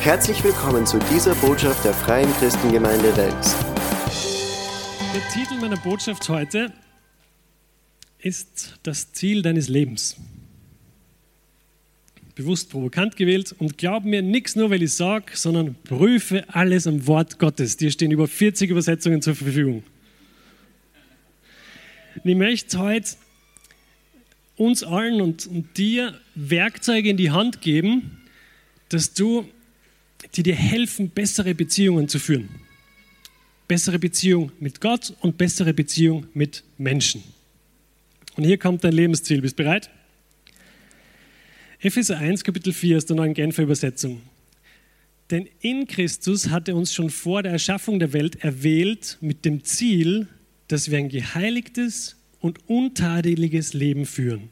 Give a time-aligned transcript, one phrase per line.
[0.00, 3.56] Herzlich willkommen zu dieser Botschaft der Freien Christengemeinde Wels.
[5.12, 6.72] Der Titel meiner Botschaft heute
[8.20, 10.16] ist das Ziel deines Lebens.
[12.36, 17.08] Bewusst provokant gewählt und glaub mir nichts nur, weil ich sage, sondern prüfe alles am
[17.08, 17.76] Wort Gottes.
[17.76, 19.82] Dir stehen über 40 Übersetzungen zur Verfügung.
[22.22, 23.16] Ich möchte heute
[24.56, 28.20] uns allen und, und dir Werkzeuge in die Hand geben,
[28.88, 29.48] dass du,
[30.34, 32.48] die dir helfen, bessere Beziehungen zu führen.
[33.66, 37.22] Bessere Beziehung mit Gott und bessere Beziehung mit Menschen.
[38.36, 39.42] Und hier kommt dein Lebensziel.
[39.42, 39.90] Bist du bereit?
[41.80, 44.22] Epheser 1, Kapitel 4 ist der neuen Genfer Übersetzung.
[45.30, 49.62] Denn in Christus hat er uns schon vor der Erschaffung der Welt erwählt mit dem
[49.64, 50.28] Ziel,
[50.68, 54.48] dass wir ein geheiligtes und untadeliges Leben führen.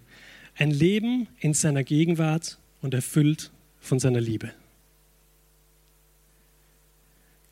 [0.56, 4.52] Ein Leben in seiner Gegenwart und erfüllt von seiner Liebe.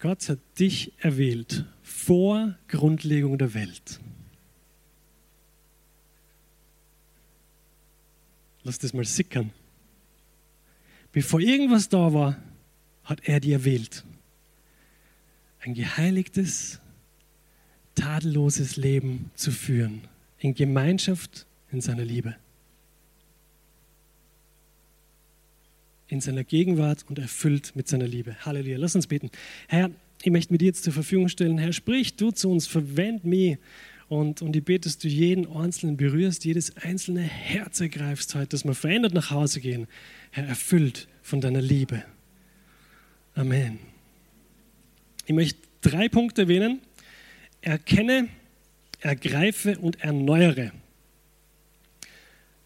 [0.04, 4.00] Gott hat dich erwählt vor Grundlegung der Welt.
[8.64, 9.50] Lass das mal sickern.
[11.10, 12.36] Bevor irgendwas da war,
[13.04, 14.04] hat er dir erwählt.
[15.60, 16.80] Ein geheiligtes,
[17.94, 20.02] tadelloses Leben zu führen,
[20.38, 22.36] in Gemeinschaft in seiner Liebe.
[26.08, 28.36] In seiner Gegenwart und erfüllt mit seiner Liebe.
[28.44, 28.76] Halleluja.
[28.78, 29.30] Lass uns beten.
[29.68, 29.90] Herr,
[30.22, 31.58] ich möchte mir dir jetzt zur Verfügung stellen.
[31.58, 33.58] Herr, sprich du zu uns, verwend mich.
[34.08, 38.64] Und, und ich bete, dass du jeden Einzelnen berührst, jedes einzelne Herz ergreifst heute, dass
[38.64, 39.86] wir verändert nach Hause gehen.
[40.30, 42.04] Herr, erfüllt von deiner Liebe.
[43.34, 43.78] Amen.
[45.26, 46.80] Ich möchte drei Punkte erwähnen.
[47.62, 48.28] Erkenne,
[49.00, 50.72] ergreife und erneuere.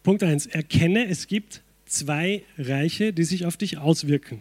[0.03, 0.47] Punkt 1.
[0.47, 4.39] Erkenne, es gibt zwei Reiche, die sich auf dich auswirken.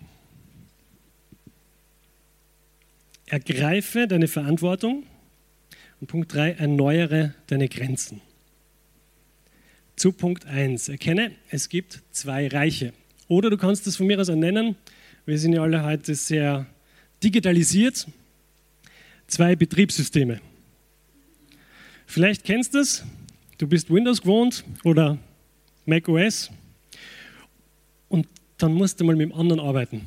[3.27, 5.05] Ergreife deine Verantwortung.
[6.01, 6.53] Und Punkt 3.
[6.53, 8.21] Erneuere deine Grenzen.
[9.97, 10.89] Zu Punkt 1.
[10.89, 12.93] Erkenne, es gibt zwei Reiche.
[13.27, 14.77] Oder du kannst es von mir aus nennen,
[15.27, 16.67] wir sind ja alle heute sehr
[17.23, 18.07] digitalisiert,
[19.27, 20.41] zwei Betriebssysteme.
[22.07, 23.05] Vielleicht kennst du es,
[23.59, 25.19] du bist Windows gewohnt oder
[25.85, 26.51] Mac OS
[28.09, 28.27] und
[28.59, 30.03] dann musst du mal mit dem anderen arbeiten.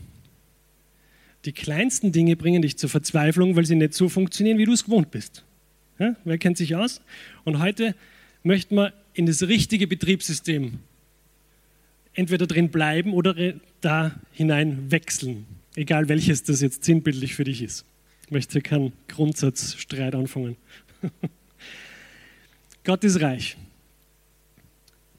[1.45, 4.83] Die kleinsten Dinge bringen dich zur Verzweiflung, weil sie nicht so funktionieren, wie du es
[4.83, 5.43] gewohnt bist.
[5.97, 7.01] Ja, wer kennt sich aus?
[7.43, 7.95] Und heute
[8.43, 10.79] möchten wir in das richtige Betriebssystem
[12.13, 15.45] entweder drin bleiben oder da hinein wechseln,
[15.75, 17.85] egal welches das jetzt sinnbildlich für dich ist.
[18.25, 20.57] Ich möchte keinen Grundsatzstreit anfangen.
[22.83, 23.57] Gott ist reich.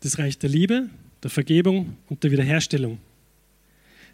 [0.00, 0.90] Das Reich der Liebe,
[1.22, 2.98] der Vergebung und der Wiederherstellung.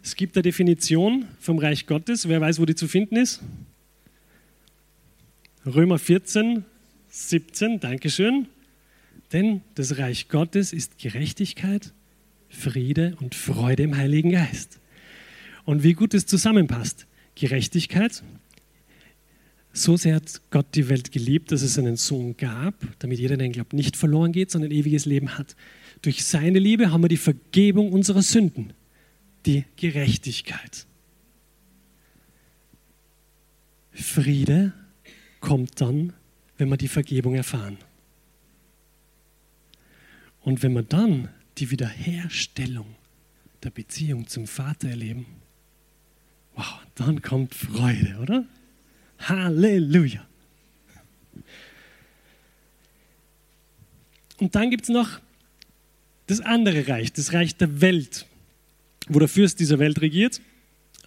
[0.03, 2.29] Es gibt eine Definition vom Reich Gottes.
[2.29, 3.41] Wer weiß, wo die zu finden ist?
[5.65, 6.63] Römer 14,
[7.09, 8.47] 17, Dankeschön.
[9.33, 11.93] Denn das Reich Gottes ist Gerechtigkeit,
[12.49, 14.79] Friede und Freude im Heiligen Geist.
[15.65, 17.05] Und wie gut es zusammenpasst.
[17.35, 18.23] Gerechtigkeit,
[19.79, 23.47] so sehr hat Gott die Welt geliebt, dass es einen Sohn gab, damit jeder, der
[23.47, 25.55] ihn glaubt, nicht verloren geht, sondern ein ewiges Leben hat.
[26.01, 28.73] Durch seine Liebe haben wir die Vergebung unserer Sünden,
[29.45, 30.85] die Gerechtigkeit.
[33.91, 34.73] Friede
[35.39, 36.13] kommt dann,
[36.57, 37.77] wenn wir die Vergebung erfahren.
[40.41, 42.95] Und wenn wir dann die Wiederherstellung
[43.63, 45.25] der Beziehung zum Vater erleben,
[46.55, 48.45] wow, dann kommt Freude, oder?
[49.19, 50.25] Halleluja.
[54.39, 55.19] Und dann gibt es noch
[56.27, 58.25] das andere Reich, das Reich der Welt,
[59.07, 60.41] wo der Fürst dieser Welt regiert.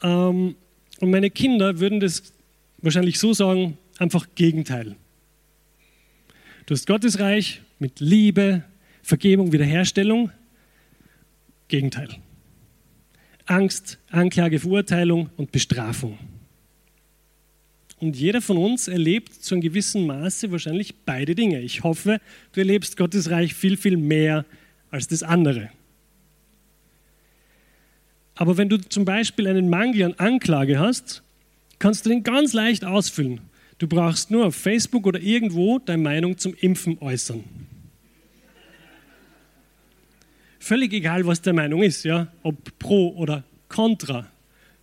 [0.03, 0.56] Ähm,
[1.01, 2.33] und meine Kinder würden das
[2.78, 4.97] wahrscheinlich so sagen, einfach Gegenteil.
[6.67, 8.65] Du hast Gottes Reich mit Liebe,
[9.03, 10.31] Vergebung, Wiederherstellung.
[11.69, 12.09] Gegenteil.
[13.47, 16.19] Angst, Anklage, Verurteilung und Bestrafung.
[18.03, 21.60] Und jeder von uns erlebt zu einem gewissen Maße wahrscheinlich beide Dinge.
[21.60, 22.21] Ich hoffe,
[22.51, 24.45] du erlebst Gottes Reich viel, viel mehr
[24.91, 25.71] als das andere.
[28.34, 31.22] Aber wenn du zum Beispiel einen Mangel an Anklage hast,
[31.78, 33.41] kannst du den ganz leicht ausfüllen.
[33.78, 37.45] Du brauchst nur auf Facebook oder irgendwo deine Meinung zum Impfen äußern.
[40.59, 44.27] Völlig egal, was deine Meinung ist, ja, ob pro oder contra.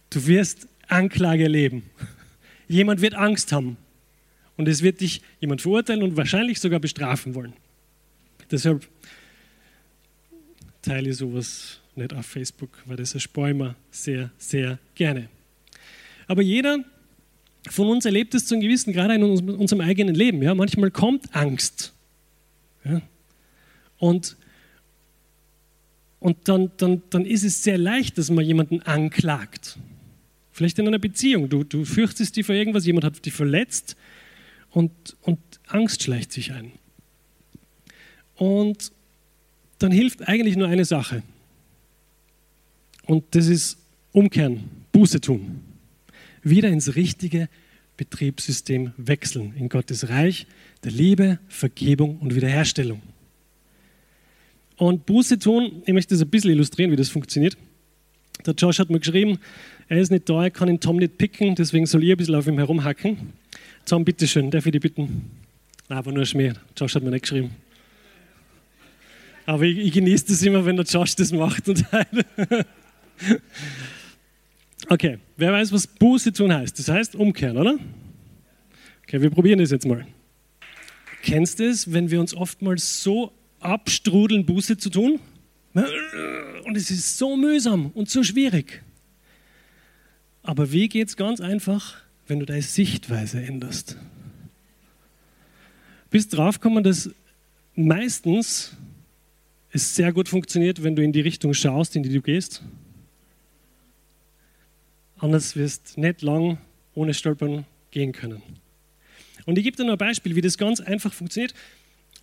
[0.10, 1.83] Du wirst Anklage erleben.
[2.69, 3.77] Jemand wird Angst haben
[4.56, 7.54] und es wird dich jemand verurteilen und wahrscheinlich sogar bestrafen wollen.
[8.51, 8.88] Deshalb
[10.81, 15.30] teile ich sowas nicht auf Facebook, weil das erspäume sehr, sehr gerne.
[16.27, 16.86] Aber jeder
[17.68, 20.42] von uns erlebt es zu einem gewissen Grad in unserem eigenen Leben.
[20.42, 20.54] Ja?
[20.54, 21.92] Manchmal kommt Angst.
[22.86, 23.01] Ja?
[23.98, 24.38] Und,
[26.19, 29.77] und dann, dann, dann ist es sehr leicht, dass man jemanden anklagt.
[30.59, 31.47] Vielleicht in einer Beziehung.
[31.47, 33.95] Du, du fürchtest dich vor irgendwas, jemand hat dich verletzt
[34.71, 34.91] und,
[35.21, 36.73] und Angst schleicht sich ein.
[38.35, 38.91] Und
[39.77, 41.23] dann hilft eigentlich nur eine Sache.
[43.06, 43.77] Und das ist
[44.11, 45.61] umkehren, Buße tun.
[46.44, 47.47] Wieder ins richtige
[47.95, 50.45] Betriebssystem wechseln, in Gottes Reich
[50.83, 53.01] der Liebe, Vergebung und Wiederherstellung.
[54.75, 57.55] Und Buße tun, ich möchte das ein bisschen illustrieren, wie das funktioniert.
[58.45, 59.39] Der Josh hat mir geschrieben,
[59.89, 62.36] er ist nicht da, er kann den Tom nicht picken, deswegen soll ich ein bisschen
[62.36, 63.33] auf ihm herumhacken.
[63.86, 65.31] Tom, bitteschön, darf ich dich bitten?
[65.89, 66.53] Nein, aber nur Schmäh.
[66.77, 67.56] Josh hat mir nicht geschrieben.
[69.47, 71.63] Aber ich, ich genieße das immer, wenn der Josh das macht.
[74.89, 76.77] okay, wer weiß, was Buße tun heißt?
[76.77, 77.80] Das heißt umkehren, oder?
[79.03, 80.06] Okay, wir probieren das jetzt mal.
[81.24, 85.19] Kennst du es, wenn wir uns oftmals so abstrudeln, Buße zu tun?
[85.74, 88.83] Und es ist so mühsam und so schwierig.
[90.50, 93.98] Aber wie geht es ganz einfach, wenn du deine Sichtweise änderst?
[96.10, 97.12] Bist draufgekommen, dass
[97.75, 98.75] meistens
[99.69, 102.63] es sehr gut funktioniert, wenn du in die Richtung schaust, in die du gehst.
[105.19, 106.57] Anders wirst du nicht lang
[106.96, 108.42] ohne Stolpern gehen können.
[109.46, 111.54] Und ich gebe dir noch ein Beispiel, wie das ganz einfach funktioniert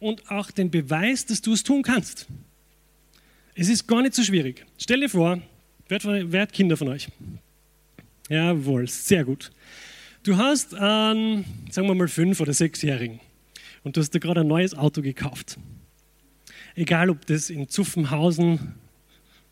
[0.01, 2.27] und auch den Beweis, dass du es tun kannst.
[3.55, 4.67] Es ist gar nicht so schwierig.
[4.79, 5.41] Stell dir vor,
[5.89, 7.07] wer hat Kinder von euch?
[8.29, 9.51] Jawohl, sehr gut.
[10.23, 13.21] Du hast einen, sagen wir mal, fünf- oder sechsjährigen
[13.85, 15.59] und du hast dir gerade ein neues Auto gekauft.
[16.75, 18.75] Egal, ob das in Zuffenhausen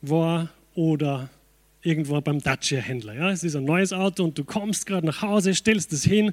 [0.03, 1.31] war oder
[1.83, 3.15] irgendwo beim Dacia-Händler.
[3.15, 3.31] Ja?
[3.31, 6.33] Es ist ein neues Auto und du kommst gerade nach Hause, stellst es hin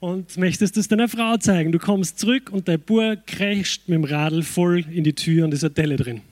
[0.00, 1.70] und möchtest es deiner Frau zeigen.
[1.70, 5.54] Du kommst zurück und dein Bub kreischt mit dem Radl voll in die Tür und
[5.54, 6.22] ist eine Delle drin.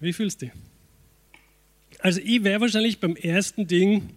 [0.00, 0.54] Wie fühlst du dich?
[2.04, 4.10] Also ich wäre wahrscheinlich beim ersten Ding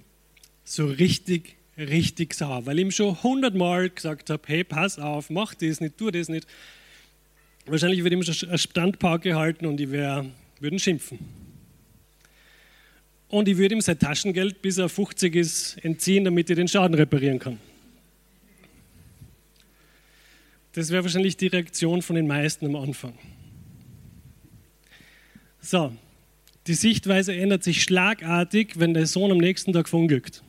[0.65, 5.55] so richtig richtig sauer, weil ich ihm schon hundertmal gesagt habe, hey, pass auf, mach
[5.55, 6.45] das nicht, tu das nicht.
[7.65, 11.19] Wahrscheinlich würde ich ihm schon eine Standpauke halten und ich würde ihn schimpfen.
[13.29, 16.93] Und ich würde ihm sein Taschengeld, bis er 50 ist, entziehen, damit er den Schaden
[16.93, 17.57] reparieren kann.
[20.73, 23.17] Das wäre wahrscheinlich die Reaktion von den meisten am Anfang.
[25.61, 25.93] So,
[26.67, 30.43] die Sichtweise ändert sich schlagartig, wenn der Sohn am nächsten Tag verunglückt.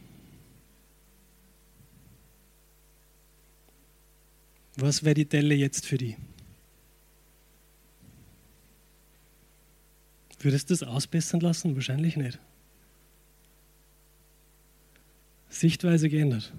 [4.76, 6.17] Was wäre die Delle jetzt für die?
[10.41, 11.75] Würdest du das ausbessern lassen?
[11.75, 12.38] Wahrscheinlich nicht.
[15.49, 16.53] Sichtweise geändert.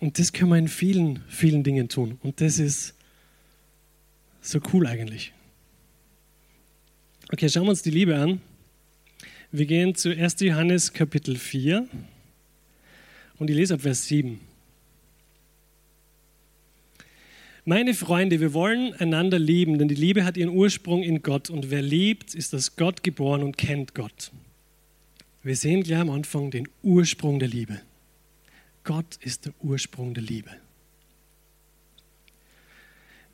[0.00, 2.18] Und das können wir in vielen, vielen Dingen tun.
[2.22, 2.94] Und das ist
[4.40, 5.32] so cool eigentlich.
[7.30, 8.40] Okay, schauen wir uns die Liebe an.
[9.52, 10.40] Wir gehen zu 1.
[10.40, 11.86] Johannes Kapitel 4
[13.38, 14.40] und ich lese ab Vers 7.
[17.66, 21.70] Meine Freunde, wir wollen einander lieben, denn die Liebe hat ihren Ursprung in Gott und
[21.70, 24.32] wer liebt, ist aus Gott geboren und kennt Gott.
[25.42, 27.82] Wir sehen gleich am Anfang den Ursprung der Liebe.
[28.84, 30.50] Gott ist der Ursprung der Liebe.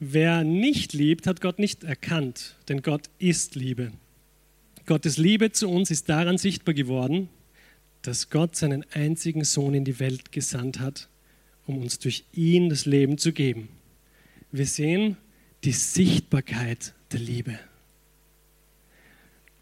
[0.06, 3.90] Wer nicht liebt, hat Gott nicht erkannt, denn Gott ist Liebe.
[4.84, 7.30] Gottes Liebe zu uns ist daran sichtbar geworden,
[8.02, 11.08] dass Gott seinen einzigen Sohn in die Welt gesandt hat,
[11.66, 13.70] um uns durch ihn das Leben zu geben.
[14.52, 15.16] Wir sehen
[15.64, 17.58] die Sichtbarkeit der Liebe.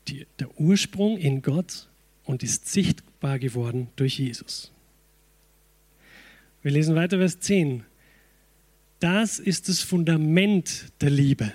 [0.09, 1.89] Die, der Ursprung in Gott
[2.25, 4.73] und ist sichtbar geworden durch Jesus.
[6.63, 7.85] Wir lesen weiter Vers 10.
[9.03, 11.53] Das ist das Fundament der Liebe.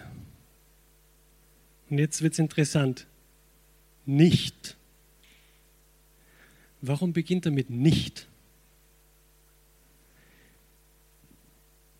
[1.89, 3.07] Und jetzt wird es interessant.
[4.05, 4.75] Nicht.
[6.81, 8.27] Warum beginnt er mit nicht?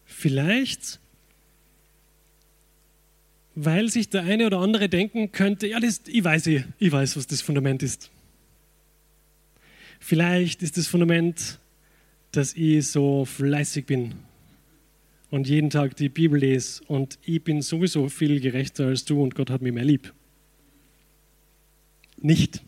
[0.05, 0.99] Vielleicht
[3.55, 7.15] weil sich der eine oder andere denken könnte, ja, das, ich, weiß, ich, ich weiß,
[7.15, 8.11] was das Fundament ist.
[9.99, 11.57] Vielleicht ist das Fundament,
[12.33, 14.26] dass ich so fleißig bin
[15.29, 19.35] und jeden Tag die Bibel lese und ich bin sowieso viel gerechter als du und
[19.35, 20.13] Gott hat mich mehr lieb.
[22.17, 22.63] Nicht.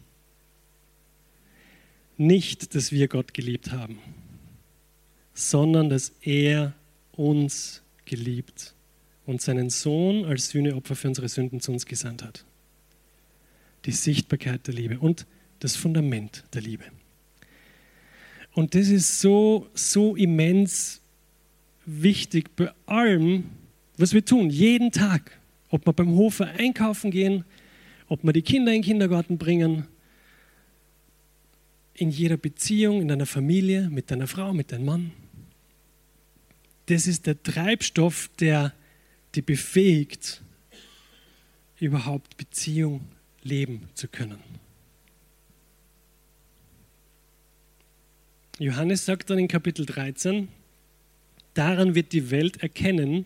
[2.18, 4.00] Nicht, dass wir Gott geliebt haben,
[5.34, 6.76] sondern dass er
[7.14, 8.76] uns geliebt
[9.26, 12.46] und seinen Sohn als Sühneopfer für unsere Sünden zu uns gesandt hat.
[13.86, 15.26] Die Sichtbarkeit der Liebe und
[15.60, 16.84] das Fundament der Liebe.
[18.54, 21.02] Und das ist so, so immens
[21.90, 23.46] wichtig bei allem,
[23.98, 25.40] was wir tun, jeden Tag.
[25.70, 27.46] Ob wir beim Hofer einkaufen gehen,
[28.08, 29.86] ob wir die Kinder in den Kindergarten bringen,
[31.94, 35.12] in jeder Beziehung, in deiner Familie, mit deiner Frau, mit deinem Mann.
[36.86, 38.74] Das ist der Treibstoff, der
[39.36, 40.42] dich befähigt,
[41.80, 43.02] überhaupt Beziehung
[43.44, 44.40] leben zu können.
[48.58, 50.50] Johannes sagt dann in Kapitel 13,
[51.60, 53.26] daran wird die Welt erkennen,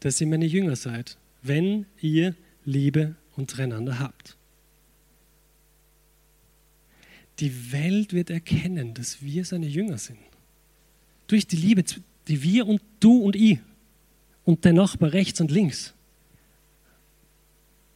[0.00, 2.34] dass ihr meine Jünger seid, wenn ihr
[2.66, 4.36] Liebe untereinander habt.
[7.38, 10.18] Die Welt wird erkennen, dass wir seine Jünger sind.
[11.26, 11.82] Durch die Liebe,
[12.28, 13.58] die wir und du und ich
[14.44, 15.94] und der Nachbar rechts und links.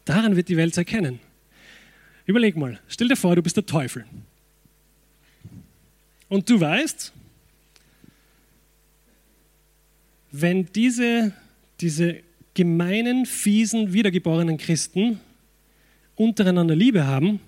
[0.07, 1.21] Daran wird die Welt erkennen.
[2.25, 4.07] Überleg mal, stell dir vor, du bist der Teufel.
[6.31, 7.13] Und du weißt,
[10.37, 11.33] wenn diese,
[11.81, 12.21] diese
[12.55, 15.21] gemeinen, fiesen, wiedergeborenen Christen
[16.17, 17.39] untereinander Liebe haben,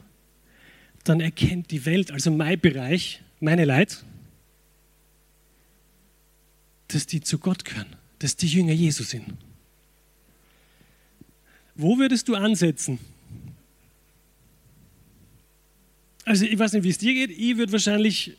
[1.03, 4.05] dann erkennt die Welt, also mein Bereich, meine Leid,
[6.87, 9.35] dass die zu Gott gehören, dass die Jünger Jesu sind.
[11.75, 13.01] Wo würdest du ansetzen?
[16.25, 17.37] Also ich weiß nicht, wie es dir geht.
[17.37, 18.37] Ich würde wahrscheinlich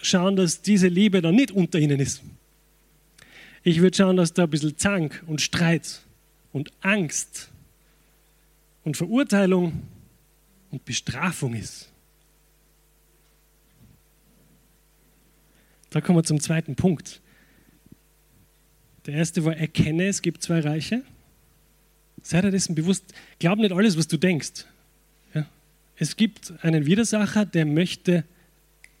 [0.00, 2.22] schauen, dass diese Liebe dann nicht unter ihnen ist.
[3.64, 6.02] Ich würde schauen, dass da ein bisschen Zank und Streit
[6.52, 7.48] und Angst
[8.84, 9.82] und Verurteilung
[10.70, 11.90] und Bestrafung ist.
[15.90, 17.20] Da kommen wir zum zweiten Punkt.
[19.06, 21.02] Der erste war, erkenne, es gibt zwei Reiche.
[22.22, 23.04] Sei dir dessen bewusst.
[23.38, 24.64] Glaub nicht alles, was du denkst.
[25.34, 25.46] Ja?
[25.96, 28.24] Es gibt einen Widersacher, der möchte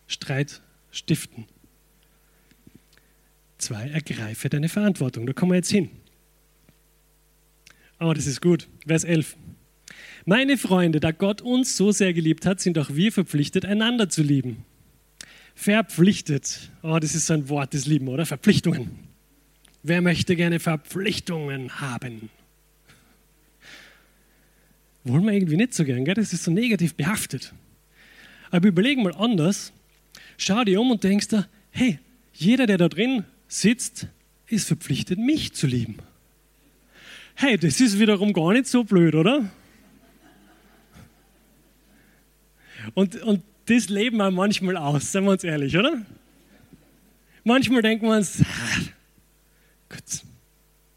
[0.06, 1.46] Streit stiften.
[3.62, 5.24] Zwei, ergreife deine Verantwortung.
[5.24, 5.88] Da kommen wir jetzt hin.
[8.00, 8.66] Oh, das ist gut.
[8.84, 9.36] Vers 11.
[10.24, 14.24] Meine Freunde, da Gott uns so sehr geliebt hat, sind auch wir verpflichtet, einander zu
[14.24, 14.64] lieben.
[15.54, 16.72] Verpflichtet.
[16.82, 18.26] Oh, das ist so ein Wort des Lieben, oder?
[18.26, 18.98] Verpflichtungen.
[19.84, 22.30] Wer möchte gerne Verpflichtungen haben?
[25.04, 26.14] Wollen wir irgendwie nicht so gern, gell?
[26.14, 27.54] Das ist so negativ behaftet.
[28.50, 29.72] Aber überlegen mal anders.
[30.36, 32.00] Schau dir um und denkst dir, hey,
[32.34, 34.06] jeder, der da drin sitzt,
[34.46, 35.96] ist verpflichtet, mich zu lieben.
[37.34, 39.50] Hey, das ist wiederum gar nicht so blöd, oder?
[42.94, 46.02] Und, und das leben wir manchmal aus, seien wir uns ehrlich, oder?
[47.44, 48.80] Manchmal denken wir uns, ah,
[49.88, 50.22] Gott,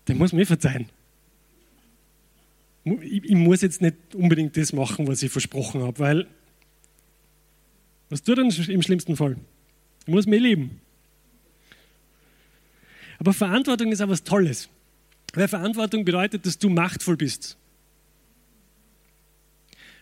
[0.07, 0.89] der muss mir verzeihen.
[2.83, 6.27] Ich, ich muss jetzt nicht unbedingt das machen, was ich versprochen habe, weil
[8.09, 9.37] was tut er im schlimmsten Fall?
[10.05, 10.79] Ich muss mich lieben.
[13.19, 14.69] Aber Verantwortung ist auch was Tolles.
[15.33, 17.57] Weil Verantwortung bedeutet, dass du machtvoll bist.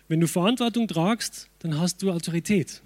[0.08, 2.82] Wenn du Verantwortung tragst, dann hast du Autorität.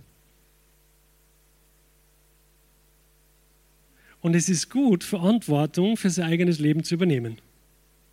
[4.22, 7.40] Und es ist gut, Verantwortung für sein eigenes Leben zu übernehmen.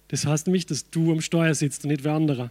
[0.09, 2.51] Das heißt nämlich, dass du am Steuer sitzt und nicht wer anderer.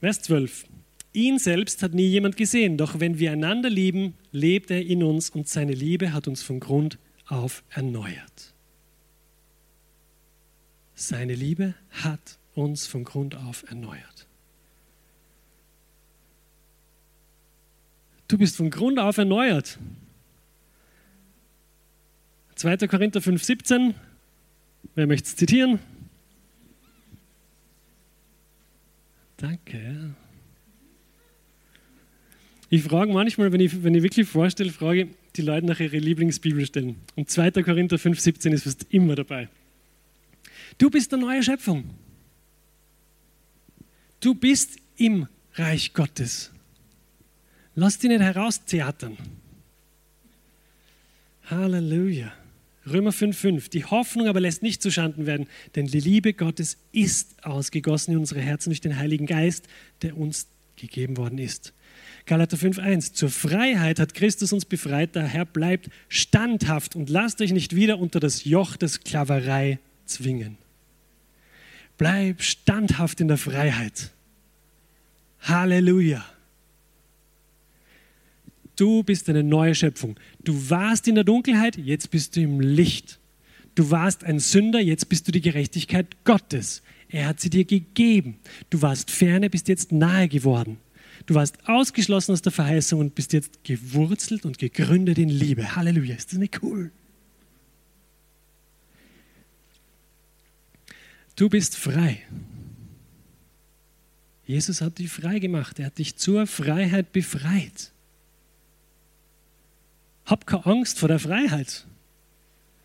[0.00, 0.66] Vers 12.
[1.14, 5.30] Ihn selbst hat nie jemand gesehen, doch wenn wir einander lieben, lebt er in uns
[5.30, 8.52] und seine Liebe hat uns von Grund auf erneuert.
[10.96, 14.26] Seine Liebe hat uns von Grund auf erneuert.
[18.26, 19.78] Du bist von Grund auf erneuert.
[22.56, 22.88] 2.
[22.88, 23.94] Korinther 5,17.
[24.96, 25.78] Wer möchte es zitieren?
[29.36, 30.16] Danke.
[32.70, 36.96] Ich frage manchmal, wenn ich, wenn ich wirklich vorstelle, frage die Leute nach ihrer Lieblingsbibelstellen.
[37.16, 37.50] Und 2.
[37.62, 39.48] Korinther 5,17 ist fast immer dabei.
[40.78, 41.84] Du bist eine neue Schöpfung.
[44.20, 46.50] Du bist im Reich Gottes.
[47.74, 49.16] Lass dich nicht heraustheatern.
[51.46, 52.32] Halleluja.
[52.86, 53.70] Römer 5,5.
[53.70, 58.40] Die Hoffnung aber lässt nicht zuschanden werden, denn die Liebe Gottes ist ausgegossen in unsere
[58.40, 59.68] Herzen durch den Heiligen Geist,
[60.02, 61.72] der uns gegeben worden ist.
[62.26, 63.12] Galater 5,1.
[63.12, 68.18] Zur Freiheit hat Christus uns befreit, daher bleibt standhaft und lasst euch nicht wieder unter
[68.18, 70.56] das Joch der Sklaverei zwingen.
[71.98, 74.10] Bleib standhaft in der Freiheit.
[75.42, 76.24] Halleluja.
[78.76, 80.18] Du bist eine neue Schöpfung.
[80.42, 83.20] Du warst in der Dunkelheit, jetzt bist du im Licht.
[83.74, 86.82] Du warst ein Sünder, jetzt bist du die Gerechtigkeit Gottes.
[87.08, 88.38] Er hat sie dir gegeben.
[88.70, 90.78] Du warst ferne, bist jetzt nahe geworden.
[91.26, 95.74] Du warst ausgeschlossen aus der Verheißung und bist jetzt gewurzelt und gegründet in Liebe.
[95.74, 96.90] Halleluja, ist das nicht cool?
[101.36, 102.22] Du bist frei.
[104.46, 105.78] Jesus hat dich frei gemacht.
[105.78, 107.90] Er hat dich zur Freiheit befreit.
[110.26, 111.86] Hab keine Angst vor der Freiheit.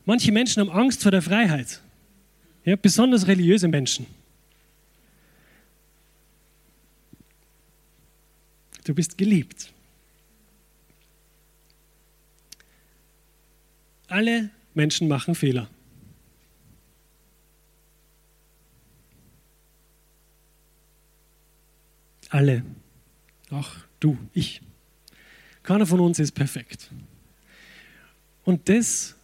[0.06, 1.82] Manche Menschen haben Angst vor der Freiheit.
[2.64, 4.06] Ja, besonders religiöse Menschen.
[8.84, 9.74] Du bist geliebt.
[14.08, 15.70] Alle Menschen machen Fehler.
[22.30, 22.64] Alle.
[23.50, 24.62] Auch du, ich.
[25.64, 26.90] Keiner von uns ist perfekt.
[28.44, 29.16] Und das,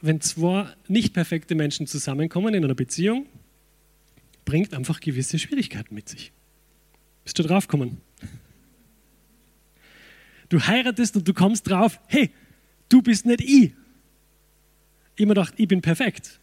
[0.00, 3.26] wenn zwei nicht perfekte Menschen zusammenkommen in einer Beziehung,
[4.44, 6.32] bringt einfach gewisse Schwierigkeiten mit sich.
[7.26, 8.00] Bist du draufgekommen?
[10.48, 12.30] Du heiratest und du kommst drauf, hey,
[12.88, 13.72] du bist nicht ich.
[15.16, 16.38] Immer gedacht, ich bin perfekt.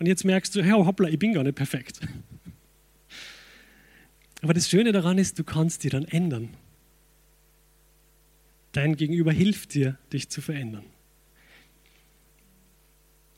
[0.00, 2.00] Und jetzt merkst du, hey, hoppla, ich bin gar nicht perfekt.
[4.40, 6.48] Aber das Schöne daran ist, du kannst dich dann ändern.
[8.72, 10.86] Dein Gegenüber hilft dir, dich zu verändern.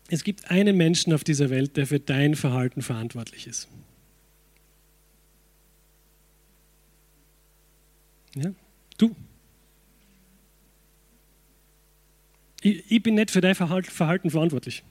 [0.08, 3.68] Es gibt einen Menschen auf dieser Welt, der für dein Verhalten verantwortlich ist.
[8.34, 8.52] Ja?
[8.98, 9.14] Du.
[12.62, 14.82] Ich, ich, bin nicht für dein Verhalten verantwortlich.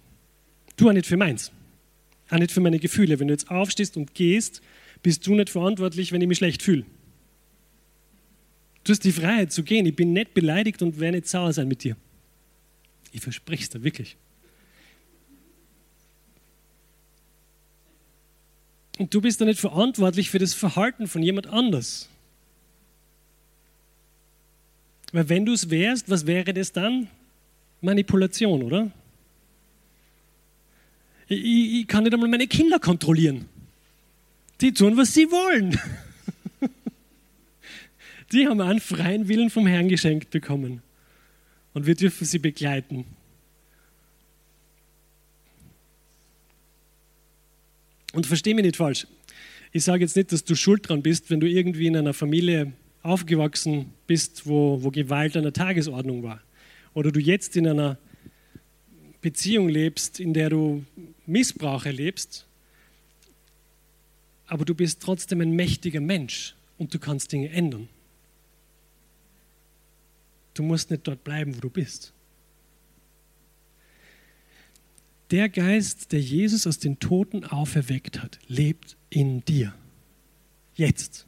[0.78, 1.52] Du auch nicht für meins.
[2.30, 3.20] Auch nicht für meine Gefühle.
[3.20, 4.62] Wenn du jetzt aufstehst und gehst,
[5.02, 6.86] bist du nicht verantwortlich, wenn ich mich schlecht fühle.
[8.84, 9.86] Du hast die Freiheit zu gehen.
[9.86, 11.96] Ich bin nicht beleidigt und werde nicht sauer sein mit dir.
[13.12, 14.18] Ich verspreche es dir wirklich.
[18.98, 22.10] Und du bist da nicht verantwortlich für das Verhalten von jemand anders.
[25.14, 27.08] Weil wenn du es wärst, was wäre das dann?
[27.82, 28.92] Manipulation, oder?
[31.28, 33.46] Ich, ich, kann nicht einmal meine Kinder kontrollieren.
[34.60, 35.80] Die tun, was sie wollen.
[38.32, 40.82] Die haben einen freien Willen vom Herrn geschenkt bekommen.
[41.74, 43.06] Und wir dürfen sie begleiten.
[48.14, 49.06] Und verstehe mich nicht falsch.
[49.72, 52.74] Ich sage jetzt nicht, dass du schuld dran bist, wenn du irgendwie in einer Familie
[53.04, 56.42] aufgewachsen bist, wo, wo Gewalt an der Tagesordnung war.
[56.94, 57.98] Oder du jetzt in einer
[59.22, 60.84] Beziehung lebst, in der du
[61.26, 62.48] Missbrauch erlebst
[64.54, 67.90] aber du bist trotzdem ein mächtiger Mensch und du kannst Dinge ändern.
[70.54, 72.14] Du musst nicht dort bleiben, wo du bist.
[75.32, 79.74] Der Geist, der Jesus aus den Toten auferweckt hat, lebt in dir.
[80.76, 81.26] Jetzt.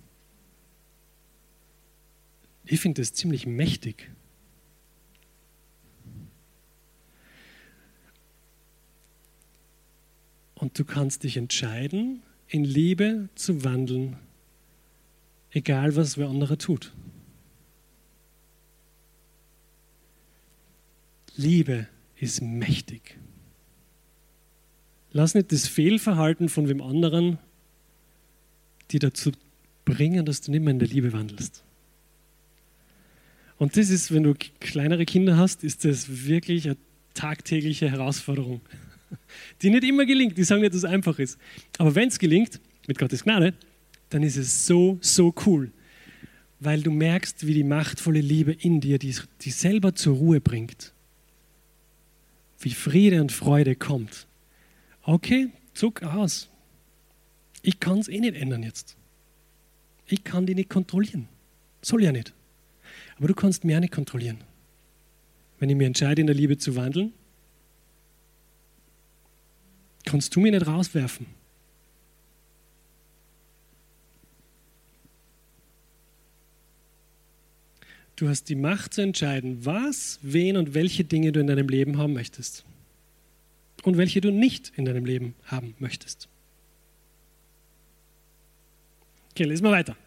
[2.66, 4.10] Ich finde das ziemlich mächtig.
[10.56, 14.18] Und du kannst dich entscheiden, in Liebe zu wandeln,
[15.52, 16.94] egal was wer andere tut.
[21.36, 23.18] Liebe ist mächtig.
[25.12, 27.38] Lass nicht das Fehlverhalten von wem anderen
[28.92, 29.32] die dazu
[29.84, 31.65] bringen, dass du nicht mehr in der Liebe wandelst.
[33.58, 36.78] Und das ist, wenn du kleinere Kinder hast, ist das wirklich eine
[37.14, 38.62] tagtägliche Herausforderung
[39.62, 40.38] die nicht immer gelingt.
[40.38, 41.38] Die sagen nicht, dass es einfach ist.
[41.78, 43.54] Aber wenn es gelingt, mit Gottes Gnade,
[44.10, 45.72] dann ist es so, so cool.
[46.60, 50.94] Weil du merkst, wie die machtvolle Liebe in dir, die, die selber zur Ruhe bringt,
[52.60, 54.28] wie Friede und Freude kommt.
[55.04, 56.50] Okay, zuck aus.
[57.62, 58.96] Ich kann es eh nicht ändern jetzt.
[60.08, 61.28] Ich kann die nicht kontrollieren.
[61.82, 62.34] Soll ja nicht.
[63.18, 64.44] Aber du kannst mich auch nicht kontrollieren.
[65.60, 67.14] Wenn ich mir entscheide, in der Liebe zu wandeln,
[70.06, 71.28] kannst du mich nicht rauswerfen.
[78.16, 81.98] Du hast die Macht zu entscheiden, was, wen und welche Dinge du in deinem Leben
[81.98, 82.64] haben möchtest.
[83.84, 86.30] Und welche du nicht in deinem Leben haben möchtest.
[89.32, 89.98] Okay, lesen wir weiter.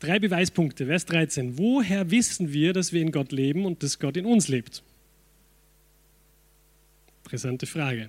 [0.00, 1.58] Drei Beweispunkte, Vers 13.
[1.58, 4.82] Woher wissen wir, dass wir in Gott leben und dass Gott in uns lebt?
[7.24, 8.08] Interessante Frage.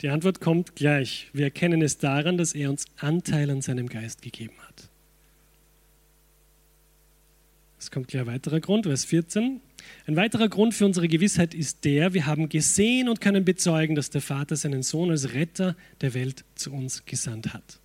[0.00, 1.28] Die Antwort kommt gleich.
[1.32, 4.88] Wir erkennen es daran, dass er uns Anteil an seinem Geist gegeben hat.
[7.78, 9.60] Es kommt gleich ein weiterer Grund, Vers 14.
[10.06, 14.10] Ein weiterer Grund für unsere Gewissheit ist der, wir haben gesehen und können bezeugen, dass
[14.10, 17.78] der Vater seinen Sohn als Retter der Welt zu uns gesandt hat.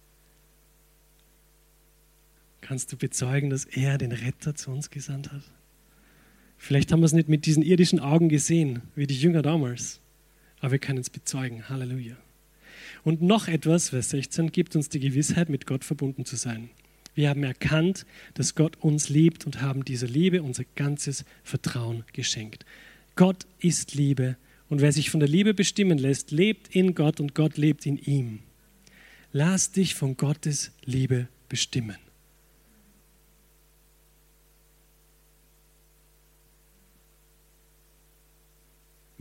[2.64, 5.44] Kannst du bezeugen, dass er den Retter zu uns gesandt hat?
[6.58, 10.00] Vielleicht haben wir es nicht mit diesen irdischen Augen gesehen, wie die Jünger damals,
[10.62, 11.68] aber wir können es bezeugen.
[11.68, 12.16] Halleluja.
[13.04, 16.70] Und noch etwas, Vers 16, gibt uns die Gewissheit, mit Gott verbunden zu sein.
[17.16, 22.66] Wir haben erkannt, dass Gott uns liebt und haben dieser Liebe unser ganzes Vertrauen geschenkt.
[23.18, 24.38] Gott ist Liebe
[24.70, 27.98] und wer sich von der Liebe bestimmen lässt, lebt in Gott und Gott lebt in
[27.98, 28.40] ihm.
[29.34, 31.98] Lass dich von Gottes Liebe bestimmen.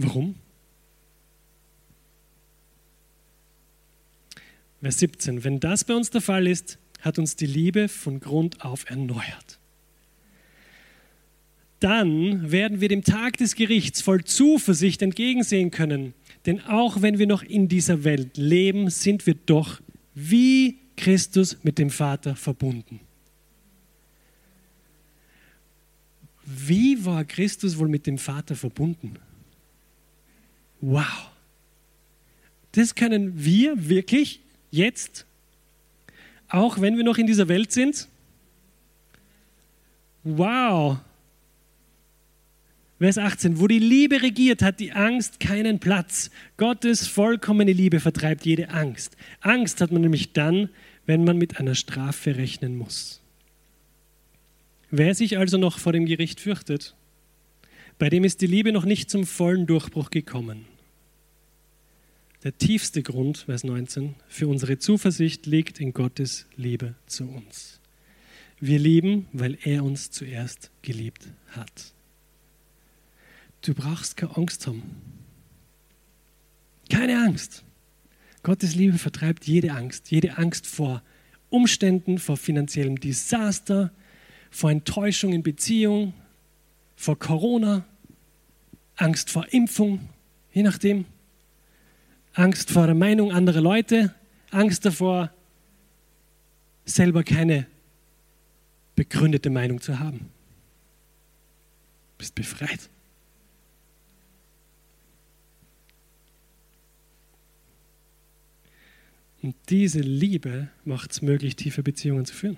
[0.03, 0.35] Warum?
[4.83, 5.45] Vers 17.
[5.45, 9.59] Wenn das bei uns der Fall ist, hat uns die Liebe von Grund auf erneuert.
[11.79, 16.15] Dann werden wir dem Tag des Gerichts voll Zuversicht entgegensehen können.
[16.47, 19.81] Denn auch wenn wir noch in dieser Welt leben, sind wir doch
[20.15, 23.01] wie Christus mit dem Vater verbunden.
[26.45, 29.15] Wie war Christus wohl mit dem Vater verbunden?
[30.83, 31.31] Wow.
[32.73, 34.41] Das können wir wirklich
[34.71, 35.27] jetzt,
[36.49, 38.09] auch wenn wir noch in dieser Welt sind.
[40.25, 40.99] Wow.
[42.99, 46.31] Vers 18, wo die Liebe regiert, hat die Angst keinen Platz.
[46.57, 49.17] Gottes vollkommene Liebe vertreibt jede Angst.
[49.41, 50.69] Angst hat man nämlich dann,
[51.07, 53.21] wenn man mit einer Strafe rechnen muss.
[54.91, 56.95] Wer sich also noch vor dem Gericht fürchtet,
[57.99, 60.72] bei dem ist die Liebe noch nicht zum vollen Durchbruch gekommen.
[62.45, 67.79] Der tiefste Grund, Vers 19, für unsere Zuversicht liegt in Gottes Liebe zu uns.
[68.59, 71.93] Wir lieben, weil er uns zuerst geliebt hat.
[73.61, 74.83] Du brauchst keine Angst haben.
[76.91, 77.63] Keine Angst.
[78.43, 81.03] Gottes Liebe vertreibt jede Angst, jede Angst vor
[81.49, 83.93] Umständen, vor finanziellem Desaster,
[84.51, 86.13] vor Enttäuschung in Beziehung,
[86.97, 87.85] vor Corona,
[88.97, 90.09] Angst vor Impfung,
[90.53, 91.05] je nachdem.
[92.35, 94.15] Angst vor der Meinung anderer Leute,
[94.51, 95.31] Angst davor,
[96.85, 97.67] selber keine
[98.97, 100.19] begründete Meinung zu haben.
[100.19, 102.89] Du bist befreit.
[109.43, 112.57] Und diese Liebe macht es möglich, tiefe Beziehungen zu führen.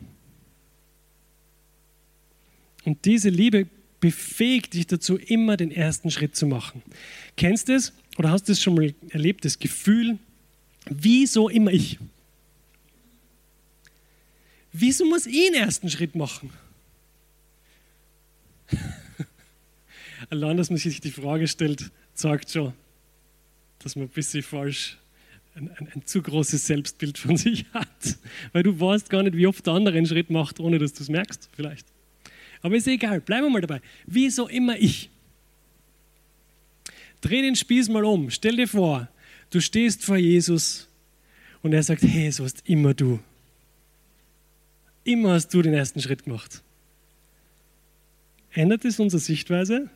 [2.85, 3.67] Und diese Liebe
[4.01, 6.83] befähigt dich dazu, immer den ersten Schritt zu machen.
[7.37, 7.95] Kennst du es?
[8.19, 10.19] Oder hast du es schon mal erlebt, das Gefühl,
[10.87, 11.99] wieso immer ich?
[14.73, 16.51] Wieso muss ich den ersten Schritt machen?
[20.31, 22.73] Allein, dass man sich die Frage stellt, sagt schon,
[23.79, 24.99] dass man ein bisschen falsch,
[25.55, 28.19] ein, ein, ein, zu großes Selbstbild von sich hat.
[28.53, 31.03] Weil du weißt gar nicht, wie oft der andere einen Schritt macht, ohne dass du
[31.03, 31.87] es merkst, vielleicht.
[32.63, 33.81] Aber ist egal, bleiben wir mal dabei.
[34.07, 35.11] Wieso immer ich?
[37.25, 38.29] Dreh den Spieß mal um.
[38.29, 39.09] Stell dir vor,
[39.49, 40.89] du stehst vor Jesus
[41.63, 43.19] und er sagt, hey, so hast immer du.
[45.05, 46.63] Immer hast du den ersten Schritt gemacht.
[48.51, 49.89] Ändert es unsere Sichtweise?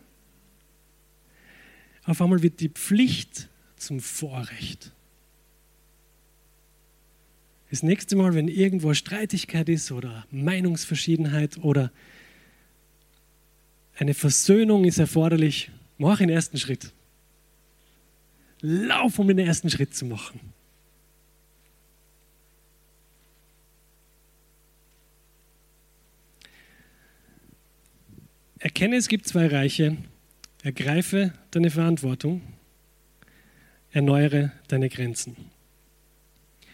[2.05, 4.93] Auf einmal wird die Pflicht zum Vorrecht.
[7.69, 11.93] Das nächste Mal, wenn irgendwo Streitigkeit ist oder Meinungsverschiedenheit oder
[13.99, 16.95] eine Versöhnung ist erforderlich, mach den ersten Schritt.
[18.61, 20.41] Lauf, um den ersten Schritt zu machen.
[28.59, 29.97] Erkenne, es gibt zwei Reiche.
[30.63, 32.43] Ergreife deine Verantwortung.
[33.93, 35.37] Erneuere deine Grenzen.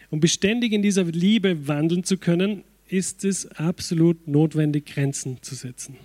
[0.09, 5.97] Um beständig in dieser Liebe wandeln zu können, ist es absolut notwendig, Grenzen zu setzen.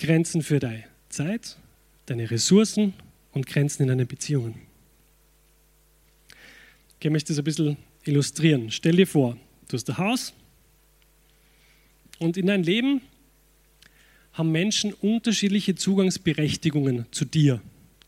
[0.00, 1.58] Grenzen für deine Zeit,
[2.06, 2.94] deine Ressourcen
[3.32, 4.54] und Grenzen in deinen Beziehungen.
[6.98, 8.70] Ich möchte das ein bisschen illustrieren.
[8.70, 9.36] Stell dir vor,
[9.68, 10.32] du hast ein Haus
[12.18, 13.02] und in deinem Leben
[14.32, 17.60] haben Menschen unterschiedliche Zugangsberechtigungen zu dir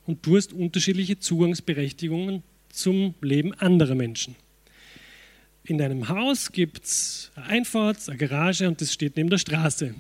[0.07, 4.35] und du hast unterschiedliche Zugangsberechtigungen zum Leben anderer Menschen.
[5.65, 9.95] In deinem Haus gibt es eine Einfahrt, eine Garage und das steht neben der Straße.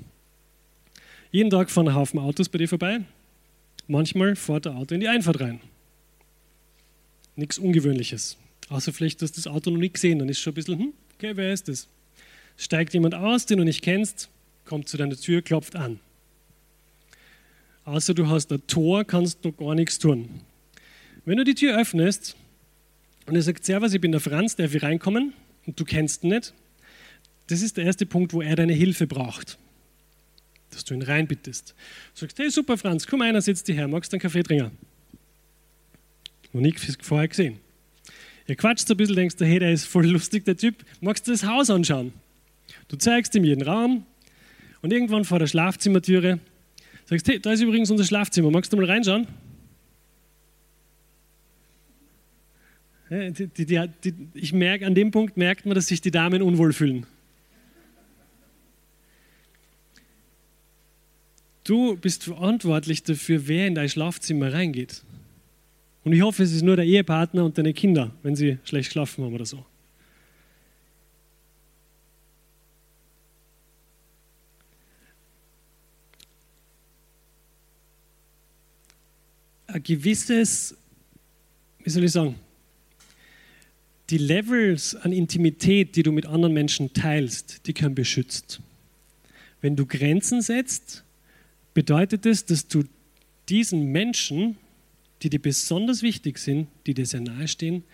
[1.33, 3.01] Jeden Tag fahren ein Haufen Autos bei dir vorbei.
[3.89, 5.61] Manchmal fährt der Auto in die Einfahrt rein.
[7.37, 8.37] Nichts Ungewöhnliches.
[8.69, 11.33] Außer vielleicht, dass das Auto noch nicht gesehen, dann ist schon ein bisschen, hm, okay,
[11.35, 11.89] wer ist das?
[12.57, 14.29] steigt jemand aus, den du nicht kennst,
[14.65, 16.01] kommt zu deiner Tür, klopft an.
[17.85, 20.29] Außer du hast ein Tor, kannst du gar nichts tun.
[21.25, 22.37] Wenn du die Tür öffnest
[23.27, 25.33] und er sagt, Servus, ich bin der Franz, darf ich reinkommen?
[25.67, 26.53] Und du kennst ihn nicht,
[27.47, 29.59] das ist der erste Punkt, wo er deine Hilfe braucht.
[30.73, 31.75] Dass du ihn reinbittest.
[32.15, 34.73] Du sagst, hey super Franz, komm einer, setz dich her, magst du einen Kaffee trinken?
[36.53, 37.59] Noch nie vorher gesehen.
[38.47, 40.85] Ihr quatscht ein bisschen, denkst du, hey, der ist voll lustig, der Typ.
[41.01, 42.13] Magst du das Haus anschauen?
[42.89, 44.05] Du zeigst ihm jeden Raum
[44.81, 46.41] und irgendwann vor der Schlafzimmertüre
[47.05, 49.27] sagst, hey, da ist übrigens unser Schlafzimmer, magst du mal reinschauen?
[53.11, 56.73] Die, die, die, ich merke, an dem Punkt merkt man, dass sich die Damen unwohl
[56.73, 57.07] fühlen.
[61.65, 65.03] Du bist verantwortlich dafür, wer in dein Schlafzimmer reingeht.
[66.05, 69.25] Und ich hoffe, es ist nur der Ehepartner und deine Kinder, wenn sie schlecht schlafen
[69.25, 69.65] haben oder so.
[79.69, 80.77] Ein gewisses,
[81.79, 82.35] wie soll ich sagen,
[84.11, 88.61] die Levels an Intimität, die du mit anderen Menschen teilst, die können beschützt.
[89.63, 91.05] Wenn du Grenzen setzt,
[91.75, 92.85] bedeutet es, dass du
[93.49, 94.57] diesen Menschen,
[95.23, 97.85] die dir besonders wichtig sind, die dir sehr nahe stehen,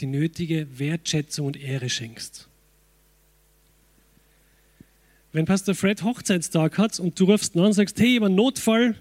[0.00, 2.48] die nötige Wertschätzung und Ehre schenkst.
[5.32, 8.26] Wenn Pastor Fred Hochzeitstag hat und du rufst ihn an und sagst, hey, ich habe
[8.26, 8.96] einen Notfall,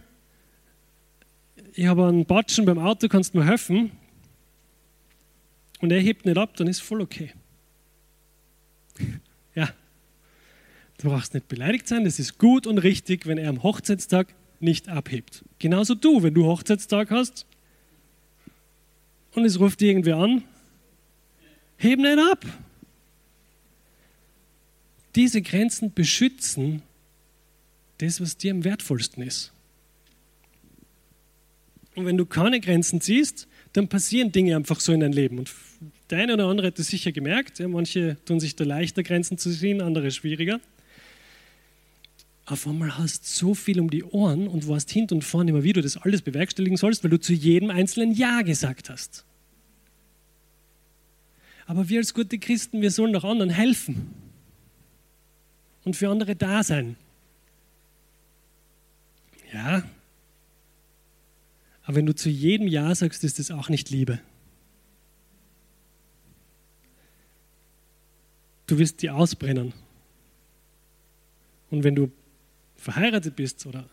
[1.76, 3.92] ich habe einen Batschen beim Auto, kannst du mir helfen?
[5.80, 7.32] Und er hebt nicht ab, dann ist voll okay.
[11.04, 14.88] Du brauchst nicht beleidigt sein, das ist gut und richtig, wenn er am Hochzeitstag nicht
[14.88, 15.44] abhebt.
[15.60, 17.46] Genauso du, wenn du Hochzeitstag hast
[19.34, 20.46] und es ruft dir irgendwer an,
[21.76, 22.46] heb nicht ab.
[25.16, 26.84] Diese Grenzen beschützen
[27.98, 29.52] das, was dir am wertvollsten ist.
[31.96, 35.40] Und wenn du keine Grenzen ziehst, dann passieren Dinge einfach so in deinem Leben.
[35.40, 35.52] Und
[36.10, 37.60] der eine oder andere hat das sicher gemerkt.
[37.60, 40.62] Ja, manche tun sich da leichter, Grenzen zu ziehen, andere schwieriger.
[42.46, 45.74] Auf einmal hast so viel um die Ohren und weißt hinten und vorne immer, wie
[45.74, 49.26] du das alles bewerkstelligen sollst, weil du zu jedem einzelnen Ja gesagt hast.
[51.66, 54.14] Aber wir als gute Christen, wir sollen auch anderen helfen
[55.86, 56.98] und für andere da sein.
[59.54, 59.84] Ja,
[61.84, 64.20] aber wenn du zu jedem Ja sagst, ist das auch nicht Liebe.
[68.68, 69.74] Du wirst die ausbrennen.
[71.70, 72.12] Und wenn du
[72.84, 73.90] verheiratet bist oder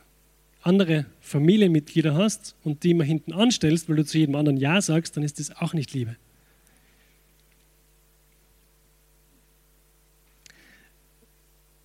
[0.62, 5.16] andere Familienmitglieder hast und die immer hinten anstellst, weil du zu jedem anderen Ja sagst,
[5.16, 6.16] dann ist das auch nicht Liebe.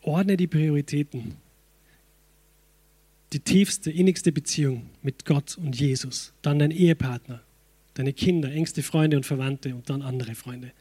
[0.02, 1.38] Ordne die Prioritäten
[3.36, 7.42] die tiefste, innigste Beziehung mit Gott und Jesus, dann dein Ehepartner,
[7.94, 10.72] deine Kinder, engste Freunde und Verwandte und dann andere Freunde.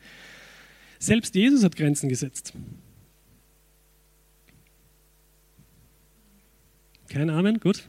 [1.01, 2.53] Selbst Jesus hat Grenzen gesetzt.
[7.15, 7.61] Kein Amen?
[7.61, 7.85] Gut.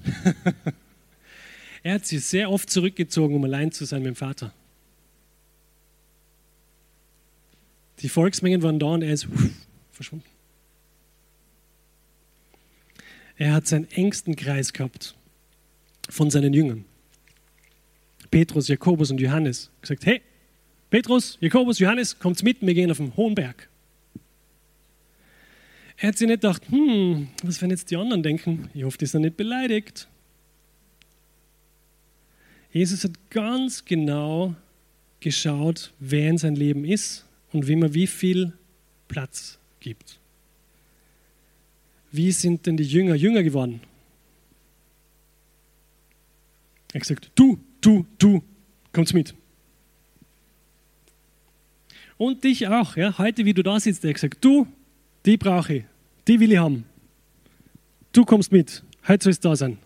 [1.84, 4.54] er hat sich sehr oft zurückgezogen, um allein zu sein mit dem Vater.
[8.02, 9.28] Die Volksmengen waren da und er ist
[9.92, 10.28] verschwunden.
[13.38, 15.16] Er hat seinen engsten Kreis gehabt
[16.08, 16.86] von seinen Jüngern.
[18.30, 19.72] Petrus, Jakobus und Johannes.
[19.82, 20.22] Gesagt, hey,
[20.92, 23.70] Petrus, Jakobus, Johannes, kommt mit, wir gehen auf den hohen Berg.
[25.97, 28.69] Er hat sich nicht gedacht, hm, was werden jetzt die anderen denken?
[28.73, 30.08] Ich hoffe, die sind nicht beleidigt.
[32.71, 34.55] Jesus hat ganz genau
[35.21, 38.53] geschaut, wer in sein Leben ist und wem er wie viel
[39.08, 40.19] Platz gibt
[42.15, 43.81] wie sind denn die Jünger Jünger geworden?
[46.91, 48.41] Er hat gesagt, du, du, du,
[48.93, 49.36] kommst mit.
[52.17, 54.65] Und dich auch, ja, heute wie du da sitzt, er hat gesagt, du,
[55.26, 55.84] die brauche ich,
[56.28, 56.86] die will ich haben.
[58.12, 59.78] Du kommst mit, heute soll es da sein.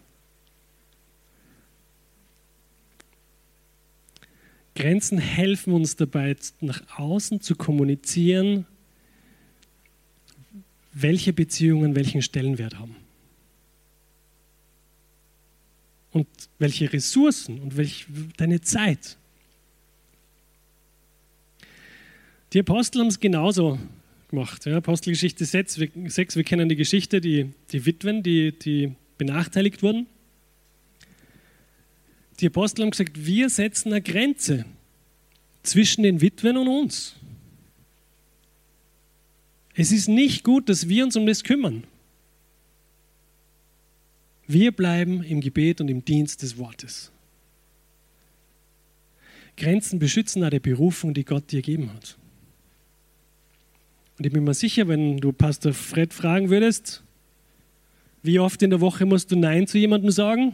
[4.75, 8.65] Grenzen helfen uns dabei, nach außen zu kommunizieren,
[10.93, 12.95] welche Beziehungen welchen Stellenwert haben.
[16.11, 19.17] Und welche Ressourcen und welch, deine Zeit.
[22.53, 23.77] Die Apostel haben es genauso
[24.29, 24.65] gemacht.
[24.65, 29.83] Ja, Apostelgeschichte 6 wir, 6, wir kennen die Geschichte, die, die Witwen, die, die benachteiligt
[29.83, 30.07] wurden.
[32.39, 34.65] Die Apostel haben gesagt, wir setzen eine Grenze
[35.63, 37.15] zwischen den Witwen und uns.
[39.75, 41.83] Es ist nicht gut, dass wir uns um das kümmern.
[44.47, 47.11] Wir bleiben im Gebet und im Dienst des Wortes.
[49.57, 52.18] Grenzen beschützen auch die Berufung, die Gott dir gegeben hat.
[54.19, 57.03] Und ich bin mir sicher, wenn du Pastor Fred fragen würdest,
[58.21, 60.53] wie oft in der Woche musst du Nein zu jemandem sagen?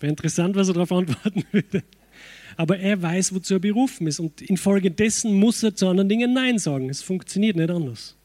[0.00, 1.84] Wäre interessant, was er darauf antworten würde.
[2.56, 4.20] Aber er weiß, wozu er berufen ist.
[4.20, 6.88] Und infolgedessen muss er zu anderen Dingen Nein sagen.
[6.88, 8.16] Es funktioniert nicht anders.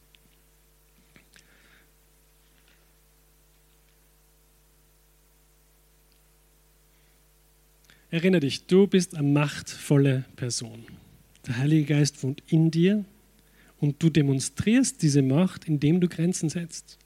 [8.10, 10.86] Erinnere dich, du bist eine machtvolle Person.
[11.48, 13.06] Der Heilige Geist wohnt in dir
[13.80, 16.98] und du demonstrierst diese Macht, indem du Grenzen setzt.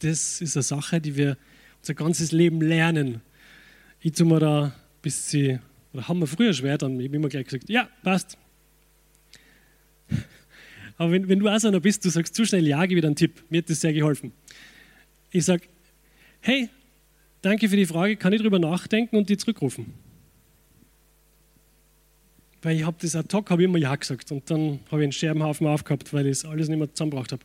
[0.00, 1.38] das ist eine Sache, die wir
[1.80, 3.22] unser ganzes Leben lernen.
[4.00, 5.58] Ich tue mir da bis sie,
[5.92, 8.36] oder haben wir früher schwer, dann habe ich immer gleich gesagt, ja, passt.
[10.98, 13.02] Aber wenn, wenn du auch so einer bist, du sagst zu schnell ja, gebe ich
[13.02, 13.42] dir einen Tipp.
[13.48, 14.32] Mir hat das sehr geholfen.
[15.30, 15.64] Ich sage,
[16.40, 16.68] hey,
[17.40, 19.94] danke für die Frage, kann ich darüber nachdenken und die zurückrufen?
[22.62, 25.12] Weil ich habe das ad hoc, habe immer Ja gesagt und dann habe ich einen
[25.12, 27.42] Scherbenhaufen aufgehabt, weil ich es alles nicht mehr zusammengebracht habe.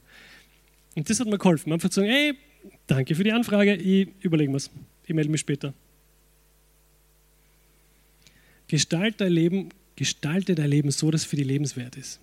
[0.96, 1.74] Und das hat mir geholfen.
[1.74, 2.34] Einfach zu sagen, hey,
[2.86, 5.74] danke für die Anfrage, ich überlege mir ich melde mich später.
[8.68, 12.20] Gestalte dein Leben, gestalte dein Leben so, dass es für die lebenswert ist.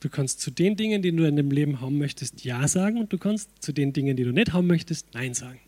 [0.00, 3.12] Du kannst zu den Dingen, die du in deinem Leben haben möchtest, Ja sagen und
[3.12, 5.60] du kannst zu den Dingen, die du nicht haben möchtest, Nein sagen.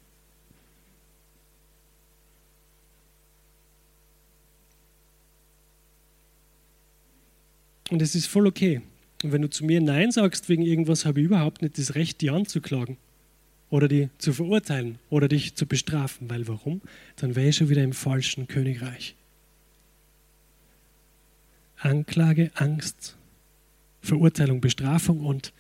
[7.95, 8.81] Und es ist voll okay.
[9.23, 12.21] Und wenn du zu mir Nein sagst wegen irgendwas, habe ich überhaupt nicht das Recht,
[12.23, 12.97] die anzuklagen
[13.71, 16.29] oder die zu verurteilen oder dich zu bestrafen.
[16.29, 16.81] Weil warum?
[17.15, 19.15] Dann wäre ich schon wieder im falschen Königreich.
[21.77, 23.17] Anklage, Angst,
[24.01, 25.53] Verurteilung, Bestrafung und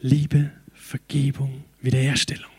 [0.00, 2.52] Liebe, Vergebung, Wiederherstellung.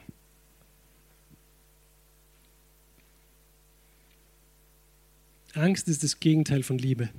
[5.56, 7.10] Angst ist das Gegenteil von Liebe.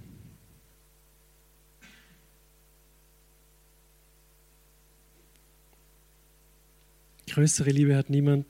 [7.38, 8.46] Größere Liebe hat niemand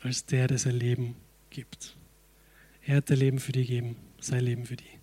[0.00, 1.14] als der, der sein Leben
[1.50, 1.94] gibt.
[2.86, 4.98] Er hat sein Leben für dich gegeben, sein Leben für dich.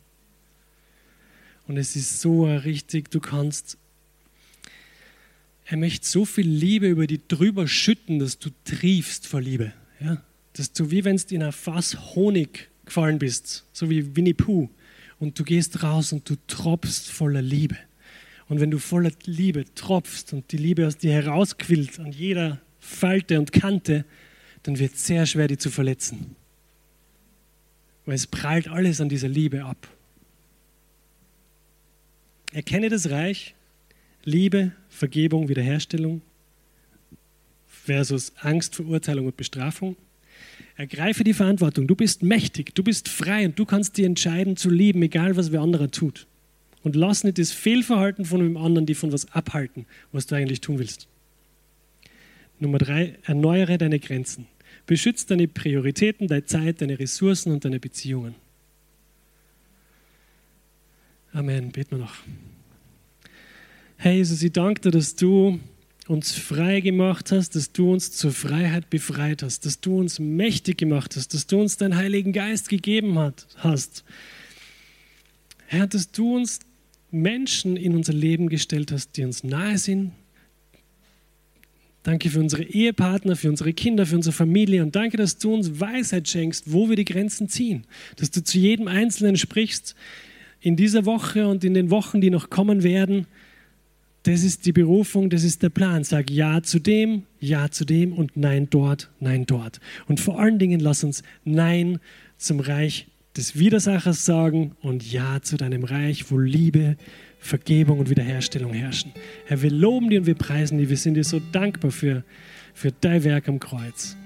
[1.68, 3.78] Und es ist so richtig, du kannst
[5.66, 9.72] er möchte so viel Liebe über dich drüber schütten, dass du triefst vor Liebe.
[10.00, 10.24] Ja?
[10.54, 14.68] Dass du wie wenn du in ein Fass Honig gefallen bist, so wie Winnie Pooh.
[15.20, 17.78] Und du gehst raus und du tropfst voller Liebe.
[18.50, 23.38] Und wenn du voller Liebe tropfst und die Liebe aus dir herausquillt an jeder Falte
[23.38, 24.06] und Kante,
[24.64, 26.36] dann wird es sehr schwer, die zu verletzen.
[28.06, 29.88] Weil es prallt alles an dieser Liebe ab.
[32.54, 33.56] Erkenne das Reich
[34.24, 36.22] Liebe, Vergebung, Wiederherstellung
[37.68, 39.96] versus Angst, Verurteilung und Bestrafung.
[40.76, 41.88] Ergreife die Verantwortung.
[41.88, 45.52] Du bist mächtig, du bist frei und du kannst dir entscheiden zu lieben, egal was
[45.52, 46.28] wer anderer tut.
[46.84, 50.62] Und lass nicht das Fehlverhalten von dem anderen, die von was abhalten, was du eigentlich
[50.62, 51.08] tun willst.
[52.60, 54.48] Nummer drei, erneuere deine Grenzen.
[54.86, 58.36] Beschütze deine Prioritäten, deine Zeit, deine Ressourcen und deine Beziehungen.
[61.34, 61.72] Amen.
[61.72, 62.16] Beten wir noch.
[63.98, 65.60] Herr Jesus, ich danke dir, dass du
[66.08, 70.78] uns frei gemacht hast, dass du uns zur Freiheit befreit hast, dass du uns mächtig
[70.78, 74.04] gemacht hast, dass du uns deinen Heiligen Geist gegeben hat, hast.
[75.68, 76.60] Herr, dass du uns
[77.12, 80.14] Menschen in unser Leben gestellt hast, die uns nahe sind.
[82.08, 85.82] Danke für unsere Ehepartner, für unsere Kinder, für unsere Familie und danke, dass du uns
[85.82, 87.86] Weisheit schenkst, wo wir die Grenzen ziehen.
[88.16, 89.94] Dass du zu jedem Einzelnen sprichst
[90.62, 93.28] in dieser Woche und in den Wochen, die noch kommen werden
[94.28, 96.04] das ist die Berufung, das ist der Plan.
[96.04, 99.80] Sag Ja zu dem, Ja zu dem und Nein dort, Nein dort.
[100.08, 102.00] Und vor allen Dingen lass uns Nein
[102.38, 106.98] zum Reich des Widersachers sagen und Ja zu deinem Reich, wo Liebe,
[107.40, 109.14] Vergebung und Wiederherstellung herrschen.
[109.46, 110.90] Herr, wir loben dir und wir preisen dir.
[110.90, 112.24] Wir sind dir so dankbar für,
[112.74, 114.18] für dein Werk am Kreuz.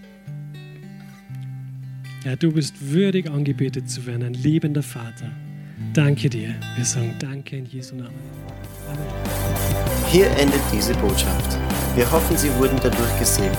[2.23, 5.31] Ja, du bist würdig angebetet zu werden, ein liebender Vater.
[5.93, 6.55] Danke dir.
[6.75, 8.13] Wir sagen Danke in Jesu Namen.
[8.87, 9.05] Amen.
[10.11, 11.57] Hier endet diese Botschaft.
[11.95, 13.57] Wir hoffen, Sie wurden dadurch gesegnet.